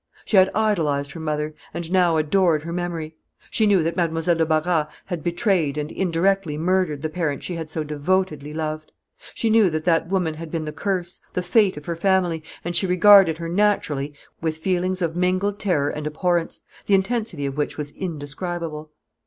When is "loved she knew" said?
8.51-9.69